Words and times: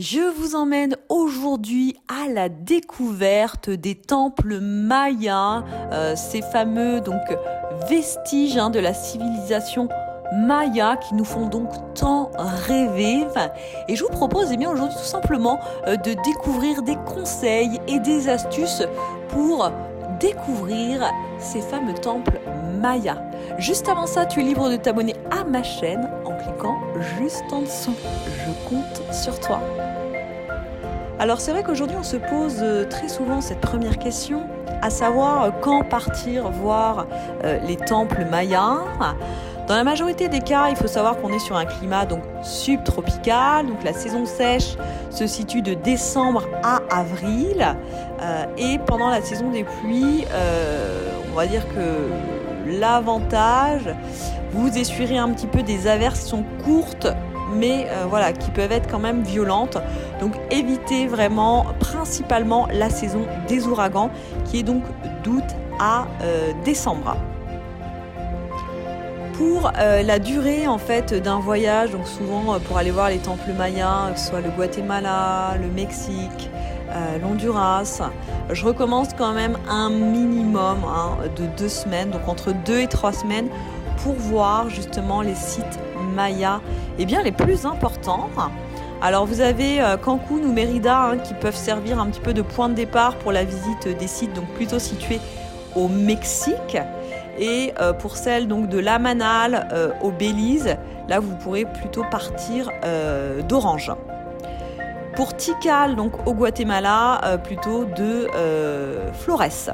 Je 0.00 0.20
vous 0.34 0.56
emmène 0.56 0.96
aujourd'hui 1.10 1.94
à 2.08 2.26
la 2.32 2.48
découverte 2.48 3.68
des 3.68 3.94
temples 3.94 4.58
mayas, 4.58 5.62
euh, 5.92 6.16
ces 6.16 6.40
fameux 6.40 7.02
donc 7.02 7.20
vestiges 7.86 8.56
hein, 8.56 8.70
de 8.70 8.78
la 8.78 8.94
civilisation 8.94 9.90
maya 10.32 10.96
qui 10.96 11.14
nous 11.14 11.26
font 11.26 11.48
donc 11.48 11.68
tant 11.92 12.30
rêver. 12.66 13.26
et 13.88 13.94
je 13.94 14.02
vous 14.02 14.08
propose 14.08 14.48
eh 14.50 14.66
aujourd'hui 14.66 14.96
tout 14.96 15.04
simplement 15.04 15.60
euh, 15.86 15.96
de 15.96 16.14
découvrir 16.24 16.80
des 16.80 16.96
conseils 16.96 17.78
et 17.86 17.98
des 17.98 18.30
astuces 18.30 18.82
pour 19.28 19.70
découvrir 20.18 21.12
ces 21.38 21.60
fameux 21.60 21.92
temples 21.92 22.40
mayas. 22.80 23.20
Juste 23.58 23.86
avant 23.86 24.06
ça, 24.06 24.24
tu 24.24 24.40
es 24.40 24.44
libre 24.44 24.70
de 24.70 24.76
t'abonner 24.76 25.14
à 25.30 25.44
ma 25.44 25.62
chaîne 25.62 26.08
en 26.24 26.32
cliquant 26.38 26.78
juste 27.18 27.44
en 27.52 27.60
dessous. 27.60 27.94
Je 28.26 28.68
compte 28.68 29.12
sur 29.12 29.38
toi. 29.40 29.60
Alors 31.20 31.38
c'est 31.38 31.50
vrai 31.50 31.62
qu'aujourd'hui 31.62 31.98
on 32.00 32.02
se 32.02 32.16
pose 32.16 32.60
euh, 32.62 32.86
très 32.86 33.08
souvent 33.10 33.42
cette 33.42 33.60
première 33.60 33.98
question, 33.98 34.48
à 34.80 34.88
savoir 34.88 35.42
euh, 35.42 35.50
quand 35.60 35.84
partir 35.84 36.48
voir 36.48 37.08
euh, 37.44 37.58
les 37.68 37.76
temples 37.76 38.24
mayas. 38.24 38.78
Dans 39.68 39.76
la 39.76 39.84
majorité 39.84 40.28
des 40.28 40.40
cas, 40.40 40.70
il 40.70 40.76
faut 40.76 40.86
savoir 40.86 41.18
qu'on 41.18 41.30
est 41.30 41.38
sur 41.38 41.56
un 41.56 41.66
climat 41.66 42.06
donc 42.06 42.22
subtropical, 42.42 43.66
donc 43.66 43.84
la 43.84 43.92
saison 43.92 44.24
sèche 44.24 44.78
se 45.10 45.26
situe 45.26 45.60
de 45.60 45.74
décembre 45.74 46.48
à 46.64 46.80
avril, 46.90 47.76
et 48.58 48.78
pendant 48.78 49.10
la 49.10 49.22
saison 49.22 49.50
des 49.50 49.62
pluies, 49.62 50.24
on 51.30 51.36
va 51.36 51.46
dire 51.46 51.62
que 51.68 52.70
l'avantage, 52.80 53.94
vous 54.50 54.76
essuierez 54.76 55.18
un 55.18 55.28
petit 55.30 55.46
peu 55.46 55.62
des 55.62 55.86
averses 55.86 56.22
qui 56.22 56.30
sont 56.30 56.44
courtes 56.64 57.06
mais 57.54 57.86
euh, 57.88 58.06
voilà, 58.08 58.32
qui 58.32 58.50
peuvent 58.50 58.72
être 58.72 58.90
quand 58.90 58.98
même 58.98 59.22
violentes. 59.22 59.78
Donc 60.20 60.34
évitez 60.50 61.06
vraiment 61.06 61.66
principalement 61.78 62.68
la 62.72 62.90
saison 62.90 63.26
des 63.48 63.66
ouragans, 63.66 64.10
qui 64.44 64.60
est 64.60 64.62
donc 64.62 64.82
d'août 65.22 65.44
à 65.78 66.06
euh, 66.22 66.52
décembre. 66.64 67.16
Pour 69.34 69.72
euh, 69.78 70.02
la 70.02 70.18
durée 70.18 70.66
en 70.66 70.76
fait 70.76 71.14
d'un 71.14 71.40
voyage, 71.40 71.92
donc 71.92 72.06
souvent 72.06 72.58
pour 72.60 72.76
aller 72.76 72.90
voir 72.90 73.08
les 73.08 73.18
temples 73.18 73.52
mayas, 73.56 74.10
que 74.12 74.20
ce 74.20 74.28
soit 74.28 74.42
le 74.42 74.50
Guatemala, 74.50 75.54
le 75.60 75.68
Mexique, 75.68 76.50
l'Honduras, 77.22 78.02
je 78.50 78.66
recommence 78.66 79.10
quand 79.16 79.32
même 79.32 79.56
un 79.68 79.90
minimum 79.90 80.78
hein, 80.84 81.18
de 81.36 81.46
deux 81.56 81.68
semaines, 81.68 82.10
donc 82.10 82.26
entre 82.26 82.52
deux 82.52 82.80
et 82.80 82.88
trois 82.88 83.12
semaines, 83.12 83.48
pour 84.02 84.14
voir 84.14 84.68
justement 84.68 85.22
les 85.22 85.36
sites 85.36 85.78
mayas 86.10 86.60
eh 86.98 87.06
bien, 87.06 87.22
les 87.22 87.32
plus 87.32 87.64
importants. 87.64 88.28
Alors 89.02 89.24
vous 89.24 89.40
avez 89.40 89.80
euh, 89.80 89.96
Cancun 89.96 90.42
ou 90.44 90.52
Mérida 90.52 91.04
hein, 91.04 91.18
qui 91.18 91.32
peuvent 91.32 91.56
servir 91.56 91.98
un 91.98 92.06
petit 92.10 92.20
peu 92.20 92.34
de 92.34 92.42
point 92.42 92.68
de 92.68 92.74
départ 92.74 93.16
pour 93.16 93.32
la 93.32 93.44
visite 93.44 93.88
des 93.98 94.06
sites 94.06 94.34
donc 94.34 94.46
plutôt 94.48 94.78
situés 94.78 95.20
au 95.74 95.88
Mexique. 95.88 96.76
Et 97.38 97.72
euh, 97.80 97.94
pour 97.94 98.16
celle 98.16 98.46
donc 98.46 98.68
de 98.68 98.78
La 98.78 98.98
Manal 98.98 99.68
euh, 99.72 99.92
au 100.02 100.10
Belize, 100.10 100.76
là 101.08 101.20
vous 101.20 101.34
pourrez 101.36 101.64
plutôt 101.64 102.04
partir 102.10 102.70
d'Orange. 103.48 103.92
Pour 105.16 105.34
Tikal, 105.34 105.96
donc 105.96 106.26
au 106.26 106.34
Guatemala, 106.34 107.38
plutôt 107.42 107.84
de 107.84 108.28
Flores. 109.12 109.70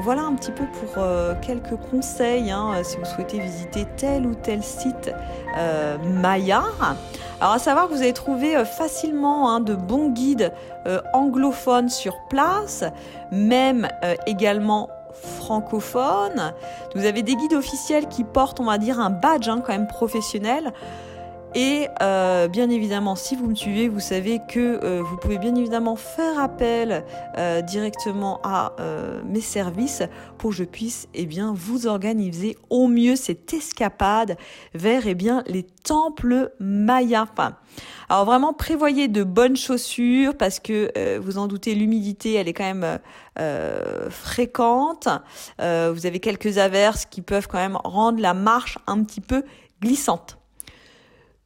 Voilà 0.00 0.22
un 0.22 0.34
petit 0.34 0.50
peu 0.50 0.64
pour 0.64 1.02
euh, 1.02 1.34
quelques 1.42 1.76
conseils 1.90 2.50
hein, 2.50 2.82
si 2.82 2.96
vous 2.96 3.04
souhaitez 3.04 3.38
visiter 3.38 3.86
tel 3.96 4.26
ou 4.26 4.34
tel 4.34 4.62
site 4.62 5.12
euh, 5.58 5.98
Maya. 5.98 6.64
Alors 7.40 7.54
à 7.54 7.58
savoir 7.58 7.88
que 7.88 7.92
vous 7.92 8.00
allez 8.00 8.14
trouver 8.14 8.56
euh, 8.56 8.64
facilement 8.64 9.50
hein, 9.50 9.60
de 9.60 9.74
bons 9.74 10.08
guides 10.08 10.52
anglophones 11.12 11.90
sur 11.90 12.16
place, 12.28 12.82
même 13.30 13.88
également 14.26 14.88
francophones. 15.38 16.52
Vous 16.96 17.04
avez 17.04 17.22
des 17.22 17.36
guides 17.36 17.52
officiels 17.52 18.08
qui 18.08 18.24
portent, 18.24 18.58
on 18.58 18.64
va 18.64 18.78
dire, 18.78 18.98
un 18.98 19.10
badge 19.10 19.48
hein, 19.48 19.62
quand 19.64 19.72
même 19.72 19.86
professionnel. 19.86 20.72
Et 21.54 21.88
euh, 22.00 22.48
bien 22.48 22.70
évidemment, 22.70 23.14
si 23.14 23.36
vous 23.36 23.46
me 23.46 23.54
suivez, 23.54 23.88
vous 23.88 24.00
savez 24.00 24.40
que 24.48 24.80
euh, 24.82 25.02
vous 25.02 25.18
pouvez 25.18 25.36
bien 25.36 25.54
évidemment 25.54 25.96
faire 25.96 26.38
appel 26.38 27.04
euh, 27.36 27.60
directement 27.60 28.40
à 28.42 28.72
mes 29.26 29.40
services 29.40 30.02
pour 30.38 30.50
que 30.50 30.56
je 30.56 30.64
puisse 30.64 31.08
eh 31.14 31.26
bien, 31.26 31.52
vous 31.54 31.86
organiser 31.86 32.56
au 32.70 32.88
mieux 32.88 33.16
cette 33.16 33.52
escapade 33.52 34.36
vers 34.74 35.06
eh 35.06 35.14
bien, 35.14 35.44
les 35.46 35.62
temples 35.62 36.52
mayas. 36.58 37.26
alors 38.08 38.24
vraiment, 38.24 38.52
prévoyez 38.52 39.08
de 39.08 39.22
bonnes 39.22 39.56
chaussures 39.56 40.36
parce 40.36 40.58
que 40.58 41.18
vous 41.18 41.38
en 41.38 41.46
doutez, 41.46 41.74
l'humidité, 41.74 42.34
elle 42.34 42.48
est 42.48 42.54
quand 42.54 42.74
même 42.74 42.98
fréquente. 44.10 45.08
vous 45.58 46.06
avez 46.06 46.20
quelques 46.20 46.58
averses 46.58 47.04
qui 47.04 47.20
peuvent 47.20 47.48
quand 47.48 47.58
même 47.58 47.78
rendre 47.84 48.20
la 48.20 48.34
marche 48.34 48.78
un 48.86 49.02
petit 49.04 49.20
peu 49.20 49.44
glissante. 49.80 50.41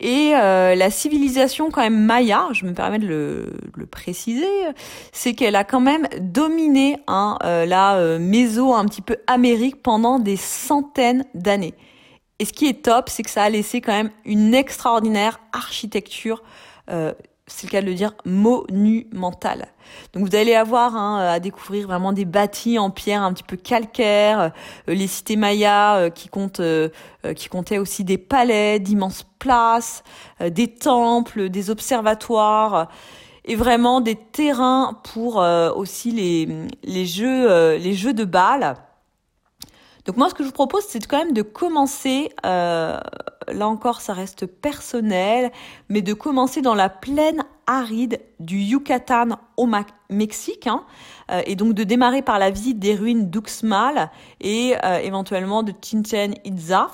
Et 0.00 0.30
la 0.30 0.90
civilisation 0.90 1.70
quand 1.70 1.82
même 1.82 2.04
maya, 2.04 2.48
je 2.52 2.64
me 2.64 2.72
permets 2.72 2.98
de 2.98 3.06
le, 3.06 3.86
préciser, 3.86 4.46
c'est 5.12 5.34
qu'elle 5.34 5.56
a 5.56 5.64
quand 5.64 5.80
même 5.80 6.08
dominé 6.20 6.96
hein, 7.06 7.36
la 7.42 8.18
méso 8.18 8.72
un 8.72 8.86
petit 8.86 9.02
peu 9.02 9.18
Amérique 9.26 9.82
pendant 9.82 10.18
des 10.18 10.36
centaines 10.36 11.26
d'années. 11.34 11.74
Et 12.38 12.46
ce 12.46 12.54
qui 12.54 12.66
est 12.66 12.82
top, 12.82 13.10
c'est 13.10 13.22
que 13.22 13.30
ça 13.30 13.42
a 13.42 13.50
laissé 13.50 13.82
quand 13.82 13.92
même 13.92 14.10
une 14.24 14.54
extraordinaire 14.54 15.38
architecture 15.52 16.42
c'est 17.50 17.66
le 17.66 17.70
cas 17.72 17.80
de 17.80 17.86
le 17.86 17.94
dire, 17.94 18.14
monumental. 18.24 19.68
Donc 20.12 20.28
vous 20.28 20.36
allez 20.36 20.54
avoir 20.54 20.96
hein, 20.96 21.18
à 21.18 21.40
découvrir 21.40 21.86
vraiment 21.86 22.12
des 22.12 22.24
bâtis 22.24 22.78
en 22.78 22.90
pierre 22.90 23.22
un 23.22 23.32
petit 23.32 23.42
peu 23.42 23.56
calcaire, 23.56 24.52
euh, 24.88 24.94
les 24.94 25.06
cités 25.06 25.36
mayas 25.36 25.96
euh, 25.96 26.10
qui 26.10 26.28
comptent, 26.28 26.60
euh, 26.60 26.88
qui 27.36 27.48
comptaient 27.48 27.78
aussi 27.78 28.04
des 28.04 28.18
palais, 28.18 28.78
d'immenses 28.78 29.24
places, 29.38 30.02
des 30.40 30.68
temples, 30.68 31.48
des 31.48 31.70
observatoires 31.70 32.88
et 33.46 33.56
vraiment 33.56 34.00
des 34.00 34.16
terrains 34.16 35.00
pour 35.02 35.36
aussi 35.36 36.10
les, 36.10 36.46
les 36.84 37.06
jeux 37.06 37.76
les 37.76 37.94
jeux 37.94 38.12
de 38.12 38.24
balles. 38.24 38.76
Donc 40.06 40.16
moi, 40.16 40.28
ce 40.28 40.34
que 40.34 40.42
je 40.42 40.48
vous 40.48 40.54
propose, 40.54 40.84
c'est 40.88 41.04
quand 41.06 41.18
même 41.18 41.32
de 41.32 41.42
commencer, 41.42 42.30
euh, 42.46 42.98
là 43.48 43.68
encore, 43.68 44.00
ça 44.00 44.12
reste 44.12 44.46
personnel, 44.46 45.50
mais 45.88 46.02
de 46.02 46.14
commencer 46.14 46.62
dans 46.62 46.74
la 46.74 46.88
plaine 46.88 47.44
aride 47.66 48.20
du 48.38 48.58
Yucatan 48.58 49.38
au 49.56 49.68
Mexique, 50.08 50.66
hein, 50.66 50.84
euh, 51.30 51.42
et 51.46 51.54
donc 51.54 51.74
de 51.74 51.84
démarrer 51.84 52.22
par 52.22 52.38
la 52.38 52.50
visite 52.50 52.78
des 52.78 52.94
ruines 52.94 53.30
d'Uxmal 53.30 54.10
et 54.40 54.74
euh, 54.84 54.98
éventuellement 54.98 55.62
de 55.62 55.72
Chichen 55.82 56.34
Itza. 56.44 56.88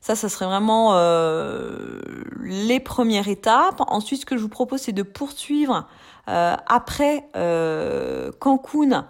ça, 0.00 0.14
ça 0.16 0.28
serait 0.28 0.46
vraiment 0.46 0.94
les 2.42 2.80
premières 2.80 3.28
étapes. 3.28 3.82
Ensuite, 3.86 4.22
ce 4.22 4.26
que 4.26 4.36
je 4.36 4.42
vous 4.42 4.48
propose, 4.48 4.80
c'est 4.80 4.92
de 4.92 5.02
poursuivre 5.02 5.86
après 6.26 7.28
Cancun 8.38 9.06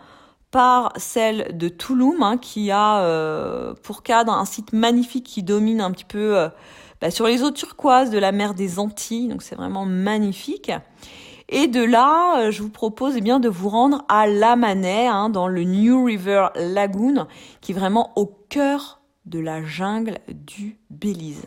par 0.50 0.92
celle 0.96 1.56
de 1.56 1.68
Touloum, 1.68 2.22
hein, 2.22 2.38
qui 2.38 2.70
a 2.70 3.00
euh, 3.00 3.74
pour 3.82 4.02
cadre 4.02 4.32
un 4.32 4.44
site 4.44 4.72
magnifique 4.72 5.26
qui 5.26 5.42
domine 5.42 5.80
un 5.80 5.90
petit 5.90 6.04
peu 6.04 6.38
euh, 6.38 6.48
bah, 7.00 7.10
sur 7.10 7.26
les 7.26 7.42
eaux 7.42 7.50
turquoises 7.50 8.10
de 8.10 8.18
la 8.18 8.32
mer 8.32 8.54
des 8.54 8.78
Antilles, 8.78 9.28
donc 9.28 9.42
c'est 9.42 9.56
vraiment 9.56 9.84
magnifique. 9.84 10.72
Et 11.50 11.66
de 11.66 11.82
là, 11.82 12.40
euh, 12.40 12.50
je 12.50 12.62
vous 12.62 12.70
propose 12.70 13.16
eh 13.16 13.20
bien 13.20 13.40
de 13.40 13.48
vous 13.48 13.68
rendre 13.68 14.04
à 14.08 14.26
Lamanais, 14.26 15.06
hein, 15.06 15.30
dans 15.30 15.48
le 15.48 15.64
New 15.64 16.04
River 16.04 16.48
Lagoon, 16.56 17.26
qui 17.60 17.72
est 17.72 17.74
vraiment 17.74 18.12
au 18.16 18.26
cœur 18.26 19.00
de 19.26 19.38
la 19.38 19.62
jungle 19.62 20.18
du 20.28 20.78
Belize. 20.90 21.46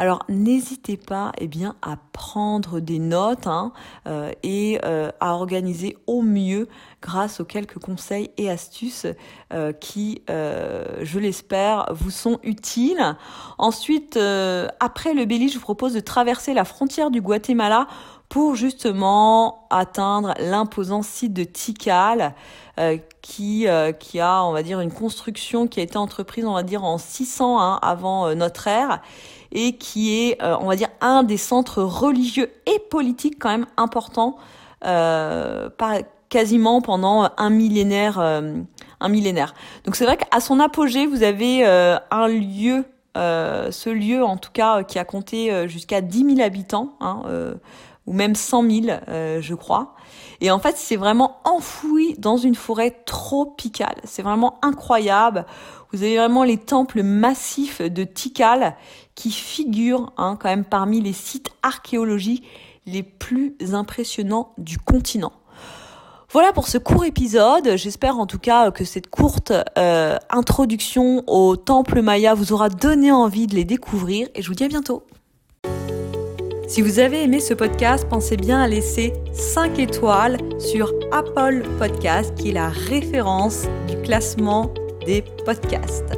Alors 0.00 0.24
n'hésitez 0.30 0.96
pas 0.96 1.30
eh 1.38 1.50
à 1.82 1.96
prendre 2.14 2.80
des 2.80 2.98
notes 2.98 3.46
hein, 3.46 3.70
euh, 4.06 4.32
et 4.42 4.80
euh, 4.82 5.10
à 5.20 5.34
organiser 5.34 5.94
au 6.06 6.22
mieux 6.22 6.68
grâce 7.02 7.40
aux 7.40 7.44
quelques 7.44 7.78
conseils 7.78 8.30
et 8.38 8.48
astuces 8.48 9.06
euh, 9.52 9.74
qui, 9.74 10.22
je 10.26 11.18
l'espère, 11.18 11.92
vous 11.92 12.10
sont 12.10 12.38
utiles. 12.42 13.14
Ensuite, 13.58 14.16
après 14.80 15.12
le 15.12 15.26
Belize, 15.26 15.52
je 15.52 15.58
vous 15.58 15.64
propose 15.64 15.92
de 15.92 16.00
traverser 16.00 16.54
la 16.54 16.64
frontière 16.64 17.10
du 17.10 17.20
Guatemala 17.20 17.86
pour 18.30 18.54
justement 18.54 19.66
atteindre 19.68 20.32
l'imposant 20.38 21.02
site 21.02 21.34
de 21.34 21.44
Tikal, 21.44 22.34
qui, 23.20 23.66
qui 23.98 24.20
a, 24.20 24.44
on 24.44 24.52
va 24.52 24.62
dire, 24.62 24.80
une 24.80 24.92
construction 24.92 25.66
qui 25.66 25.80
a 25.80 25.82
été 25.82 25.98
entreprise, 25.98 26.46
on 26.46 26.54
va 26.54 26.62
dire, 26.62 26.84
en 26.84 26.96
600 26.96 27.60
hein, 27.60 27.78
avant 27.82 28.34
notre 28.34 28.68
ère 28.68 29.02
et 29.52 29.76
qui 29.76 30.28
est, 30.28 30.42
euh, 30.42 30.56
on 30.60 30.66
va 30.66 30.76
dire, 30.76 30.88
un 31.00 31.22
des 31.22 31.36
centres 31.36 31.82
religieux 31.82 32.50
et 32.66 32.78
politiques 32.90 33.36
quand 33.38 33.50
même 33.50 33.66
importants, 33.76 34.36
euh, 34.84 35.68
quasiment 36.28 36.80
pendant 36.80 37.28
un 37.36 37.50
millénaire. 37.50 38.18
Euh, 38.18 38.54
un 39.02 39.08
millénaire. 39.08 39.54
Donc 39.86 39.96
c'est 39.96 40.04
vrai 40.04 40.18
qu'à 40.18 40.40
son 40.40 40.60
apogée, 40.60 41.06
vous 41.06 41.22
avez 41.22 41.64
un 41.64 42.28
lieu, 42.28 42.84
ce 43.14 43.88
lieu 43.88 44.22
en 44.22 44.36
tout 44.36 44.50
cas, 44.52 44.82
qui 44.82 44.98
a 44.98 45.06
compté 45.06 45.66
jusqu'à 45.68 46.02
10 46.02 46.34
000 46.36 46.46
habitants, 46.46 46.92
hein, 47.00 47.22
ou 48.06 48.12
même 48.12 48.34
100 48.34 48.70
000, 48.70 48.86
je 49.40 49.54
crois. 49.54 49.94
Et 50.40 50.50
en 50.50 50.58
fait, 50.58 50.76
c'est 50.76 50.96
vraiment 50.96 51.36
enfoui 51.44 52.14
dans 52.18 52.36
une 52.36 52.54
forêt 52.54 53.02
tropicale. 53.04 53.96
C'est 54.04 54.22
vraiment 54.22 54.58
incroyable. 54.62 55.44
Vous 55.92 56.02
avez 56.02 56.16
vraiment 56.16 56.44
les 56.44 56.56
temples 56.56 57.02
massifs 57.02 57.82
de 57.82 58.04
Tikal 58.04 58.76
qui 59.14 59.30
figurent 59.30 60.12
hein, 60.16 60.36
quand 60.40 60.48
même 60.48 60.64
parmi 60.64 61.00
les 61.00 61.12
sites 61.12 61.50
archéologiques 61.62 62.44
les 62.86 63.02
plus 63.02 63.56
impressionnants 63.72 64.52
du 64.56 64.78
continent. 64.78 65.32
Voilà 66.32 66.52
pour 66.52 66.68
ce 66.68 66.78
court 66.78 67.04
épisode. 67.04 67.76
J'espère 67.76 68.18
en 68.18 68.26
tout 68.26 68.38
cas 68.38 68.70
que 68.70 68.84
cette 68.84 69.10
courte 69.10 69.52
euh, 69.76 70.16
introduction 70.30 71.24
au 71.26 71.56
temple 71.56 72.02
maya 72.02 72.34
vous 72.34 72.52
aura 72.52 72.68
donné 72.68 73.10
envie 73.10 73.48
de 73.48 73.56
les 73.56 73.64
découvrir 73.64 74.28
et 74.36 74.42
je 74.42 74.48
vous 74.48 74.54
dis 74.54 74.64
à 74.64 74.68
bientôt. 74.68 75.02
Si 76.70 76.82
vous 76.82 77.00
avez 77.00 77.24
aimé 77.24 77.40
ce 77.40 77.52
podcast, 77.52 78.06
pensez 78.08 78.36
bien 78.36 78.60
à 78.60 78.68
laisser 78.68 79.12
5 79.32 79.80
étoiles 79.80 80.38
sur 80.60 80.92
Apple 81.10 81.64
Podcast 81.80 82.32
qui 82.36 82.50
est 82.50 82.52
la 82.52 82.68
référence 82.68 83.64
du 83.88 83.96
classement 84.02 84.72
des 85.04 85.24
podcasts 85.44 86.16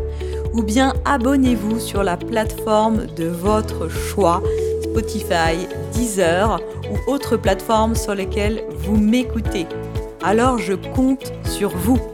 ou 0.52 0.62
bien 0.62 0.92
abonnez-vous 1.06 1.80
sur 1.80 2.02
la 2.02 2.18
plateforme 2.18 3.06
de 3.16 3.28
votre 3.28 3.88
choix, 3.88 4.42
Spotify, 4.82 5.56
Deezer 5.94 6.60
ou 6.90 7.10
autres 7.10 7.38
plateformes 7.38 7.94
sur 7.94 8.14
lesquelles 8.14 8.62
vous 8.76 8.98
m'écoutez. 8.98 9.66
Alors 10.22 10.58
je 10.58 10.74
compte 10.74 11.32
sur 11.46 11.70
vous. 11.70 12.11